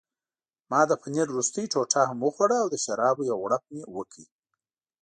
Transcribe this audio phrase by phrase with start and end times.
[0.69, 4.19] ما د پنیر وروستۍ ټوټه هم وخوړه او د شرابو یو غوړپ مې وکړ.